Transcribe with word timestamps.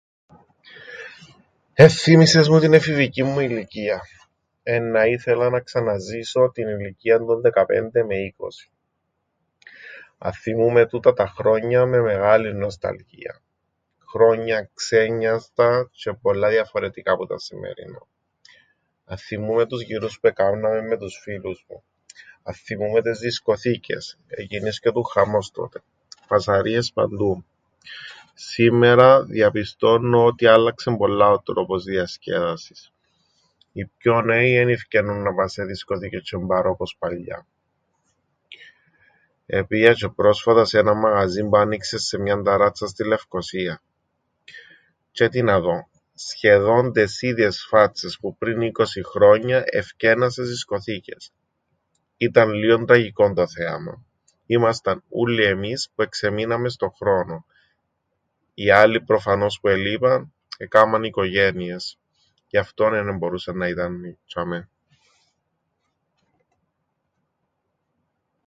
Εθθύμισες 1.73 2.49
μου 2.49 2.59
την 2.59 2.73
εφηβικήν 2.73 3.25
μου 3.27 3.39
ηλικίαν! 3.39 3.99
Εννά 4.63 5.07
ήθελα 5.07 5.49
να 5.49 5.59
ξαναζήσω 5.59 6.51
την 6.53 6.67
ηλικίαν 6.67 7.25
των 7.25 7.41
δεκαπέντε 7.41 8.03
με 8.03 8.15
είκοσι. 8.15 8.69
Αθθυμούμαι 10.17 10.85
τούτα 10.87 11.13
τα 11.13 11.27
χρόνια 11.27 11.85
με 11.85 11.97
μεγάλην 12.01 12.57
νοσταλγίαν. 12.57 13.41
Χρόνια 14.11 14.69
ξέννοιαστα 14.73 15.89
τζ̆αι 15.91 16.13
πολλά 16.21 16.49
διαφορετικά 16.49 17.15
που 17.17 17.25
τα 17.25 17.37
σημμερινά. 17.37 18.05
Αθθυμούμαι 19.05 19.65
τους 19.65 19.81
γυρούς 19.81 20.19
που 20.19 20.27
εκάμναμεν 20.27 20.87
με 20.87 20.97
τους 20.97 21.19
φίλους 21.23 21.65
μου, 21.69 21.83
αθθυμούμαι 22.43 23.01
τες 23.01 23.19
δισκοθήκες: 23.19 24.17
εγινίσκετουν 24.27 25.05
χαμός 25.13 25.51
τότε, 25.51 25.81
φασαρίες 26.25 26.91
παντού. 26.93 27.45
Σήμμερα 28.33 29.23
διαπιστώννω 29.23 30.25
ότι 30.25 30.45
άλλαξεν 30.47 30.97
πολλά 30.97 31.29
ο 31.29 31.41
τρόπος 31.41 31.83
διασκέδασης. 31.83 32.91
Οι 33.73 33.85
πιο 33.85 34.21
νέοι 34.21 34.55
εν 34.55 34.69
ι-φκαίννουν 34.69 35.21
να 35.21 35.33
παν 35.33 35.49
σε 35.49 35.63
δισκοθήκες 35.63 36.23
τζ̆αι 36.25 36.39
μπαρ 36.45 36.65
όπως 36.65 36.95
παλιά. 36.99 37.45
Επήα 39.45 39.93
τζ̆αι 39.93 40.09
πρόσφατα 40.15 40.65
σ' 40.65 40.73
έναν 40.73 40.97
μαγαζίν 40.97 41.49
που 41.49 41.57
άννοιξε 41.57 41.97
σε 41.97 42.19
μιαν 42.19 42.43
ταράτσαν 42.43 42.87
στην 42.87 43.07
Λευκωσίαν. 43.07 43.81
Τζ̆αι 45.19 45.27
τι 45.31 45.41
να 45.43 45.59
δω; 45.59 45.89
Σχεδόν 46.13 46.93
τες 46.93 47.21
ίδιες 47.21 47.65
φάτσες 47.67 48.17
που 48.21 48.37
πριν 48.37 48.61
είκοσι 48.61 49.03
χρόνια 49.03 49.63
εφκαίνναν 49.65 50.31
στες 50.31 50.47
δισκοθήκες! 50.47 51.31
Ήταν 52.17 52.49
λλίον 52.49 52.85
τραγικόν 52.85 53.33
το 53.33 53.47
θέαμαν. 53.47 54.05
Ήμασταν 54.45 55.03
ούλλοι 55.09 55.43
εμείς 55.43 55.91
που 55.95 56.01
εξεμείναμεν 56.01 56.69
στον 56.69 56.91
χρόνον. 56.93 57.45
Οι 58.53 58.71
άλλοι 58.71 59.01
προφανώς 59.01 59.59
που 59.59 59.67
ελείπαν 59.67 60.33
εκάμαν 60.57 61.03
οικογένειες, 61.03 61.97
γι' 62.47 62.57
αυτόν 62.57 62.93
εν 62.93 63.07
εμπορούσαν 63.07 63.57
να 63.57 63.67
ήταν 63.67 64.17
τζ̆ειαμαί. 64.27 64.67